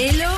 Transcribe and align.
Hello. 0.00 0.30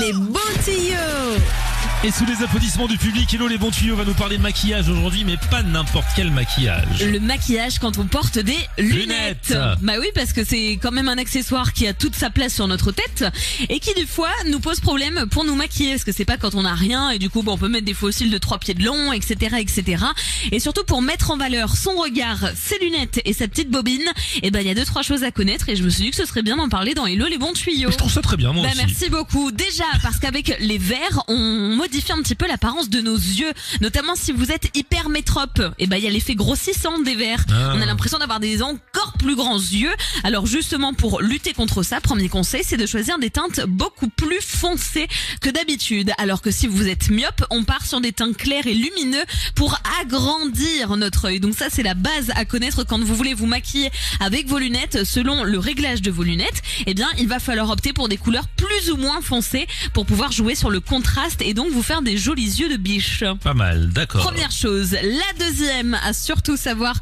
Les 0.00 0.14
bons 0.14 0.64
tuyaux 0.64 1.67
Et 2.04 2.12
sous 2.12 2.24
les 2.26 2.44
applaudissements 2.44 2.86
du 2.86 2.96
public, 2.96 3.34
Hello 3.34 3.48
les 3.48 3.58
bons 3.58 3.72
tuyaux 3.72 3.96
va 3.96 4.04
nous 4.04 4.14
parler 4.14 4.36
de 4.38 4.42
maquillage 4.42 4.88
aujourd'hui, 4.88 5.24
mais 5.24 5.36
pas 5.50 5.64
n'importe 5.64 6.06
quel 6.14 6.30
maquillage. 6.30 7.02
Le 7.02 7.18
maquillage 7.18 7.80
quand 7.80 7.98
on 7.98 8.04
porte 8.06 8.38
des 8.38 8.54
lunettes. 8.78 9.48
Lunettes. 9.48 9.58
Bah 9.82 9.94
oui, 9.98 10.06
parce 10.14 10.32
que 10.32 10.44
c'est 10.44 10.78
quand 10.80 10.92
même 10.92 11.08
un 11.08 11.18
accessoire 11.18 11.72
qui 11.72 11.88
a 11.88 11.94
toute 11.94 12.14
sa 12.14 12.30
place 12.30 12.54
sur 12.54 12.68
notre 12.68 12.92
tête 12.92 13.24
et 13.68 13.80
qui 13.80 13.92
des 13.94 14.06
fois 14.06 14.30
nous 14.46 14.60
pose 14.60 14.78
problème 14.78 15.26
pour 15.28 15.42
nous 15.42 15.56
maquiller, 15.56 15.90
parce 15.94 16.04
que 16.04 16.12
c'est 16.12 16.24
pas 16.24 16.36
quand 16.36 16.54
on 16.54 16.64
a 16.64 16.72
rien 16.72 17.10
et 17.10 17.18
du 17.18 17.30
coup 17.30 17.42
bon, 17.42 17.54
on 17.54 17.58
peut 17.58 17.68
mettre 17.68 17.84
des 17.86 17.94
fossiles 17.94 18.30
de 18.30 18.38
trois 18.38 18.58
pieds 18.58 18.74
de 18.74 18.84
long, 18.84 19.12
etc., 19.12 19.56
etc. 19.58 20.04
Et 20.52 20.60
surtout 20.60 20.84
pour 20.84 21.02
mettre 21.02 21.32
en 21.32 21.36
valeur 21.36 21.74
son 21.76 21.96
regard, 21.96 22.38
ses 22.54 22.78
lunettes 22.78 23.20
et 23.24 23.32
sa 23.32 23.48
petite 23.48 23.70
bobine, 23.70 24.04
et 24.44 24.52
ben 24.52 24.60
il 24.60 24.68
y 24.68 24.70
a 24.70 24.74
deux 24.74 24.84
trois 24.84 25.02
choses 25.02 25.24
à 25.24 25.32
connaître 25.32 25.68
et 25.68 25.74
je 25.74 25.82
me 25.82 25.90
suis 25.90 26.04
dit 26.04 26.10
que 26.10 26.16
ce 26.16 26.26
serait 26.26 26.42
bien 26.42 26.58
d'en 26.58 26.68
parler 26.68 26.94
dans 26.94 27.06
Hello 27.06 27.26
les 27.26 27.38
bons 27.38 27.54
tuyaux. 27.54 27.90
Je 27.90 27.96
trouve 27.96 28.12
ça 28.12 28.22
très 28.22 28.36
bien, 28.36 28.52
moi 28.52 28.62
Bah, 28.62 28.68
aussi. 28.72 28.78
merci 28.86 29.10
beaucoup. 29.10 29.50
Déjà, 29.50 29.82
parce 30.04 30.18
qu'avec 30.20 30.56
les 30.60 30.78
verres, 30.78 31.24
on 31.26 31.76
modifie 31.88 32.12
un 32.12 32.20
petit 32.22 32.34
peu 32.34 32.46
l'apparence 32.46 32.90
de 32.90 33.00
nos 33.00 33.16
yeux. 33.16 33.50
Notamment 33.80 34.14
si 34.14 34.30
vous 34.30 34.52
êtes 34.52 34.76
hyper 34.76 35.08
métrope. 35.08 35.62
Et 35.78 35.86
ben, 35.86 35.96
il 35.96 36.04
y 36.04 36.06
a 36.06 36.10
l'effet 36.10 36.34
grossissant 36.34 36.98
des 36.98 37.14
verres. 37.14 37.44
Ah. 37.50 37.72
On 37.74 37.80
a 37.80 37.86
l'impression 37.86 38.18
d'avoir 38.18 38.40
des 38.40 38.62
encore 38.62 39.14
plus 39.18 39.34
grands 39.34 39.58
yeux. 39.58 39.92
Alors, 40.22 40.44
justement, 40.44 40.92
pour 40.92 41.22
lutter 41.22 41.54
contre 41.54 41.82
ça, 41.82 42.02
premier 42.02 42.28
conseil, 42.28 42.62
c'est 42.62 42.76
de 42.76 42.84
choisir 42.84 43.18
des 43.18 43.30
teintes 43.30 43.60
beaucoup 43.66 44.08
plus 44.08 44.42
foncées 44.42 45.08
que 45.40 45.48
d'habitude. 45.48 46.12
Alors 46.18 46.42
que 46.42 46.50
si 46.50 46.66
vous 46.66 46.88
êtes 46.88 47.08
myope, 47.08 47.42
on 47.48 47.64
part 47.64 47.86
sur 47.86 48.02
des 48.02 48.12
teints 48.12 48.34
clairs 48.34 48.66
et 48.66 48.74
lumineux 48.74 49.24
pour 49.54 49.78
agrandir 50.02 50.94
notre 50.98 51.26
œil. 51.26 51.40
Donc 51.40 51.54
ça, 51.54 51.66
c'est 51.70 51.82
la 51.82 51.94
base 51.94 52.30
à 52.34 52.44
connaître 52.44 52.84
quand 52.84 53.02
vous 53.02 53.14
voulez 53.14 53.32
vous 53.32 53.46
maquiller 53.46 53.90
avec 54.20 54.46
vos 54.46 54.58
lunettes. 54.58 55.04
Selon 55.04 55.42
le 55.42 55.58
réglage 55.58 56.02
de 56.02 56.10
vos 56.10 56.22
lunettes, 56.22 56.62
eh 56.86 56.92
bien, 56.92 57.08
il 57.18 57.28
va 57.28 57.38
falloir 57.38 57.70
opter 57.70 57.94
pour 57.94 58.10
des 58.10 58.18
couleurs 58.18 58.48
plus 58.48 58.67
ou 58.90 58.96
moins 58.96 59.20
foncées 59.20 59.66
pour 59.92 60.06
pouvoir 60.06 60.32
jouer 60.32 60.54
sur 60.54 60.70
le 60.70 60.80
contraste 60.80 61.42
et 61.42 61.54
donc 61.54 61.70
vous 61.70 61.82
faire 61.82 62.02
des 62.02 62.16
jolis 62.16 62.60
yeux 62.60 62.68
de 62.68 62.76
biche. 62.76 63.24
Pas 63.42 63.54
mal, 63.54 63.90
d'accord. 63.90 64.22
Première 64.22 64.50
chose. 64.50 64.92
La 64.92 65.46
deuxième, 65.46 65.98
à 66.04 66.12
surtout 66.12 66.56
savoir 66.56 66.94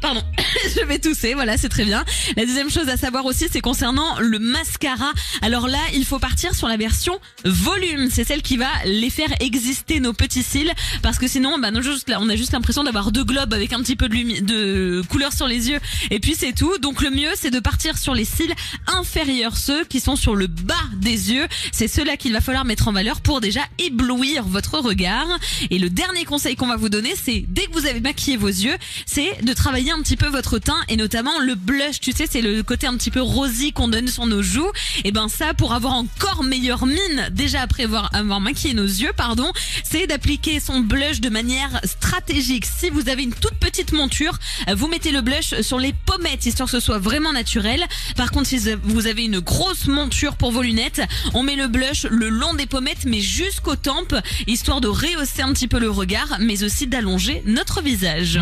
Pardon, 0.00 0.22
je 0.76 0.84
vais 0.86 0.98
tousser, 0.98 1.34
voilà, 1.34 1.56
c'est 1.58 1.68
très 1.68 1.84
bien. 1.84 2.04
La 2.36 2.46
deuxième 2.46 2.70
chose 2.70 2.88
à 2.88 2.96
savoir 2.96 3.26
aussi, 3.26 3.46
c'est 3.50 3.60
concernant 3.60 4.18
le 4.18 4.38
mascara. 4.38 5.12
Alors 5.42 5.68
là, 5.68 5.78
il 5.94 6.04
faut 6.04 6.18
partir 6.18 6.54
sur 6.54 6.68
la 6.68 6.76
version 6.76 7.20
volume. 7.44 8.08
C'est 8.10 8.24
celle 8.24 8.40
qui 8.42 8.56
va 8.56 8.68
les 8.86 9.10
faire 9.10 9.28
exister, 9.40 10.00
nos 10.00 10.12
petits 10.12 10.42
cils. 10.42 10.72
Parce 11.02 11.18
que 11.18 11.28
sinon, 11.28 11.58
bah, 11.58 11.68
on 11.72 12.28
a 12.28 12.36
juste 12.36 12.52
l'impression 12.52 12.82
d'avoir 12.82 13.12
deux 13.12 13.24
globes 13.24 13.52
avec 13.52 13.72
un 13.72 13.80
petit 13.80 13.96
peu 13.96 14.08
de, 14.08 14.40
de 14.40 15.02
couleur 15.08 15.32
sur 15.32 15.46
les 15.46 15.68
yeux. 15.68 15.80
Et 16.10 16.18
puis 16.18 16.34
c'est 16.34 16.52
tout. 16.52 16.78
Donc 16.78 17.02
le 17.02 17.10
mieux, 17.10 17.30
c'est 17.34 17.50
de 17.50 17.60
partir 17.60 17.98
sur 17.98 18.14
les 18.14 18.24
cils 18.24 18.54
inférieurs, 18.86 19.56
ceux 19.56 19.84
qui 19.84 20.00
sont 20.00 20.16
sur 20.16 20.34
le 20.34 20.46
bas 20.46 20.74
des 20.96 21.32
yeux. 21.32 21.46
C'est 21.72 21.88
ceux-là 21.88 22.16
qu'il 22.16 22.32
va 22.32 22.40
falloir 22.40 22.64
mettre 22.64 22.88
en 22.88 22.92
valeur 22.92 23.20
pour 23.20 23.40
déjà 23.40 23.60
éblouir 23.78 24.44
votre 24.44 24.78
regard. 24.78 25.26
Et 25.70 25.78
le 25.78 25.90
dernier 25.90 26.24
conseil 26.24 26.56
qu'on 26.56 26.68
va 26.68 26.76
vous 26.76 26.88
donner, 26.88 27.14
c'est 27.22 27.44
dès 27.48 27.66
que 27.66 27.72
vous 27.72 27.86
avez 27.86 28.00
maquillé 28.00 28.36
vos 28.36 28.48
yeux, 28.48 28.76
c'est 29.04 29.44
de 29.44 29.52
travailler 29.52 29.89
un 29.90 30.02
petit 30.02 30.16
peu 30.16 30.26
votre 30.26 30.58
teint 30.58 30.80
et 30.88 30.96
notamment 30.96 31.38
le 31.40 31.54
blush. 31.54 32.00
Tu 32.00 32.12
sais, 32.12 32.26
c'est 32.30 32.42
le 32.42 32.62
côté 32.62 32.86
un 32.86 32.96
petit 32.96 33.10
peu 33.10 33.20
rosy 33.20 33.72
qu'on 33.72 33.88
donne 33.88 34.08
sur 34.08 34.26
nos 34.26 34.42
joues. 34.42 34.70
Et 35.04 35.12
ben 35.12 35.28
ça, 35.28 35.54
pour 35.54 35.72
avoir 35.72 35.94
encore 35.94 36.44
meilleure 36.44 36.86
mine, 36.86 37.28
déjà 37.32 37.62
après 37.62 37.84
avoir, 37.84 38.14
avoir 38.14 38.40
maquillé 38.40 38.74
nos 38.74 38.84
yeux, 38.84 39.12
pardon, 39.16 39.50
c'est 39.84 40.06
d'appliquer 40.06 40.60
son 40.60 40.80
blush 40.80 41.20
de 41.20 41.28
manière 41.28 41.80
stratégique. 41.84 42.66
Si 42.66 42.90
vous 42.90 43.08
avez 43.08 43.22
une 43.22 43.34
toute 43.34 43.54
petite 43.54 43.92
monture, 43.92 44.38
euh, 44.68 44.74
vous 44.74 44.88
mettez 44.88 45.10
le 45.10 45.20
blush 45.20 45.60
sur 45.62 45.78
les 45.78 45.92
pommettes, 46.06 46.46
histoire 46.46 46.70
que 46.70 46.78
ce 46.78 46.84
soit 46.84 46.98
vraiment 46.98 47.32
naturel. 47.32 47.84
Par 48.16 48.30
contre, 48.30 48.48
si 48.48 48.60
vous 48.82 49.06
avez 49.06 49.24
une 49.24 49.40
grosse 49.40 49.86
monture 49.86 50.36
pour 50.36 50.52
vos 50.52 50.62
lunettes, 50.62 51.02
on 51.34 51.42
met 51.42 51.56
le 51.56 51.68
blush 51.68 52.04
le 52.04 52.28
long 52.28 52.54
des 52.54 52.66
pommettes, 52.66 53.04
mais 53.06 53.20
jusqu'aux 53.20 53.76
tempes, 53.76 54.14
histoire 54.46 54.80
de 54.80 54.88
rehausser 54.88 55.42
un 55.42 55.52
petit 55.52 55.68
peu 55.68 55.78
le 55.78 55.90
regard, 55.90 56.38
mais 56.40 56.62
aussi 56.62 56.86
d'allonger 56.86 57.42
notre 57.46 57.82
visage. 57.82 58.38